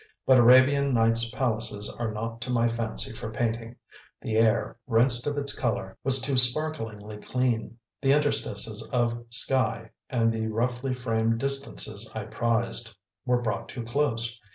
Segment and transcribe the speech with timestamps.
[0.25, 3.75] But Arabian Nights' palaces are not to my fancy for painting;
[4.19, 10.33] the air, rinsed of its colour, was too sparklingly clean; the interstices of sky and
[10.33, 12.95] the roughly framed distances I prized,
[13.27, 14.39] were brought too close.